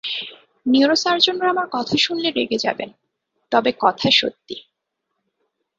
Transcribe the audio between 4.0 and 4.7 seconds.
সত্যি।